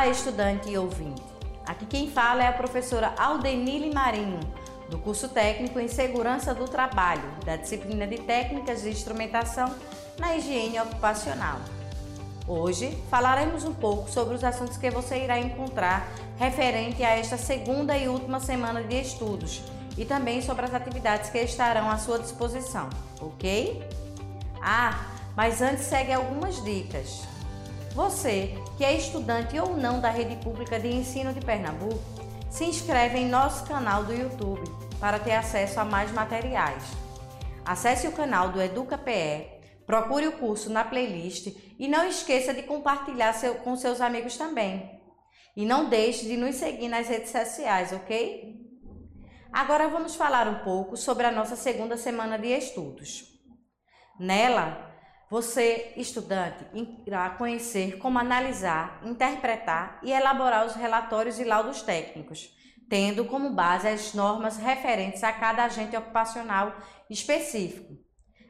[0.00, 1.22] Olá, estudante e ouvinte.
[1.66, 4.40] Aqui quem fala é a professora Aldenile Marinho,
[4.88, 9.74] do curso técnico em Segurança do Trabalho, da disciplina de Técnicas de Instrumentação
[10.18, 11.58] na Higiene Ocupacional.
[12.48, 16.08] Hoje falaremos um pouco sobre os assuntos que você irá encontrar
[16.38, 19.62] referente a esta segunda e última semana de estudos
[19.98, 22.88] e também sobre as atividades que estarão à sua disposição,
[23.20, 23.86] ok?
[24.62, 24.98] Ah,
[25.36, 27.28] mas antes segue algumas dicas.
[27.94, 31.98] Você, que é estudante ou não da rede pública de ensino de Pernambuco,
[32.48, 34.62] se inscreve em nosso canal do YouTube
[35.00, 36.84] para ter acesso a mais materiais.
[37.64, 43.32] Acesse o canal do EducaPE, procure o curso na playlist e não esqueça de compartilhar
[43.32, 45.00] seu, com seus amigos também.
[45.56, 48.56] E não deixe de nos seguir nas redes sociais, ok?
[49.52, 53.24] Agora vamos falar um pouco sobre a nossa segunda semana de estudos.
[54.18, 54.89] Nela,
[55.30, 56.66] você, estudante,
[57.06, 62.50] irá conhecer como analisar, interpretar e elaborar os relatórios e laudos técnicos,
[62.88, 66.74] tendo como base as normas referentes a cada agente ocupacional
[67.08, 67.94] específico.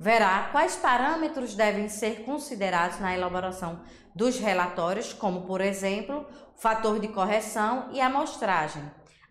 [0.00, 3.82] Verá quais parâmetros devem ser considerados na elaboração
[4.14, 8.82] dos relatórios, como, por exemplo, fator de correção e amostragem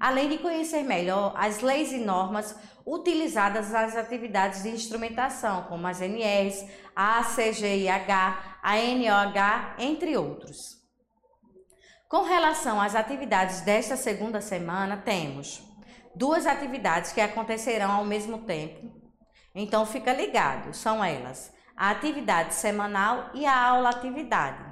[0.00, 2.56] além de conhecer melhor as leis e normas
[2.86, 10.80] utilizadas nas atividades de instrumentação, como as NRs, a ACGIH, a NOH, entre outros.
[12.08, 15.62] Com relação às atividades desta segunda semana, temos
[16.14, 18.90] duas atividades que acontecerão ao mesmo tempo.
[19.54, 24.69] Então fica ligado, são elas: a atividade semanal e a aula atividade.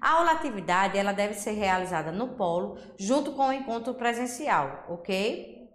[0.00, 5.68] A aula atividade ela deve ser realizada no polo junto com o encontro presencial, ok?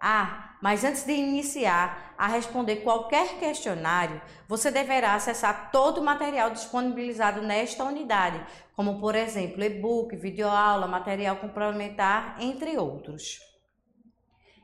[0.00, 6.50] Ah, mas antes de iniciar a responder qualquer questionário, você deverá acessar todo o material
[6.50, 8.44] disponibilizado nesta unidade,
[8.76, 13.38] como por exemplo e-book, videoaula, material complementar, entre outros.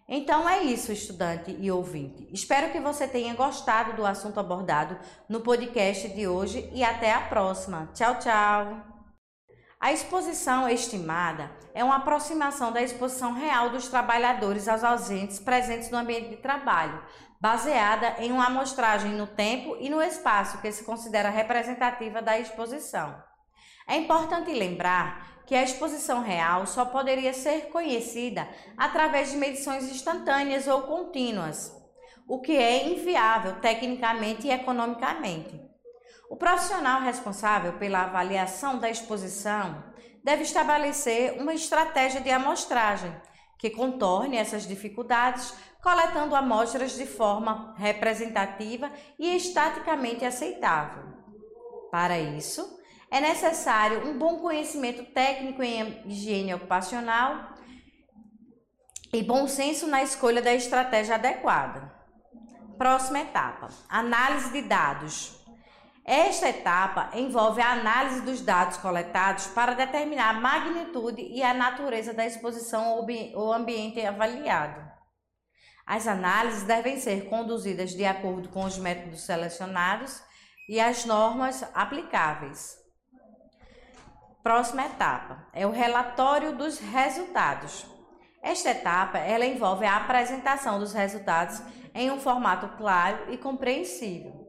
[0.07, 2.29] Então é isso, estudante e ouvinte.
[2.33, 4.99] Espero que você tenha gostado do assunto abordado
[5.29, 7.89] no podcast de hoje e até a próxima.
[7.95, 8.90] Tchau, tchau!
[9.83, 15.97] A exposição estimada é uma aproximação da exposição real dos trabalhadores aos ausentes presentes no
[15.97, 17.03] ambiente de trabalho,
[17.41, 23.25] baseada em uma amostragem no tempo e no espaço que se considera representativa da exposição.
[23.89, 28.47] É importante lembrar que a exposição real só poderia ser conhecida
[28.77, 31.75] através de medições instantâneas ou contínuas,
[32.29, 35.70] o que é inviável tecnicamente e economicamente.
[36.31, 39.83] O profissional responsável pela avaliação da exposição
[40.23, 43.13] deve estabelecer uma estratégia de amostragem
[43.59, 45.53] que contorne essas dificuldades,
[45.83, 51.03] coletando amostras de forma representativa e estaticamente aceitável.
[51.91, 52.79] Para isso,
[53.11, 57.55] é necessário um bom conhecimento técnico em higiene ocupacional
[59.13, 61.93] e bom senso na escolha da estratégia adequada.
[62.79, 65.40] Próxima etapa: análise de dados.
[66.13, 72.13] Esta etapa envolve a análise dos dados coletados para determinar a magnitude e a natureza
[72.13, 73.07] da exposição
[73.37, 74.91] ou ambiente avaliado.
[75.87, 80.21] As análises devem ser conduzidas de acordo com os métodos selecionados
[80.69, 82.75] e as normas aplicáveis.
[84.43, 87.87] Próxima etapa é o relatório dos resultados.
[88.43, 91.63] Esta etapa ela envolve a apresentação dos resultados
[91.95, 94.40] em um formato claro e compreensível.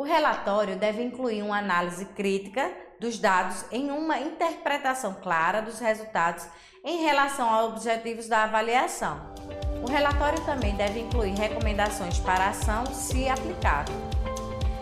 [0.00, 6.46] O relatório deve incluir uma análise crítica dos dados em uma interpretação clara dos resultados
[6.82, 9.20] em relação aos objetivos da avaliação.
[9.86, 13.94] O relatório também deve incluir recomendações para ação, se aplicável.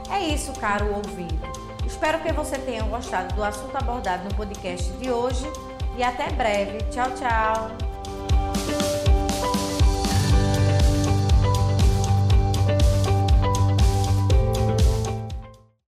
[0.09, 1.35] É isso, caro ouvinte.
[1.85, 5.45] Espero que você tenha gostado do assunto abordado no podcast de hoje
[5.97, 6.79] e até breve.
[6.93, 7.88] Tchau, tchau!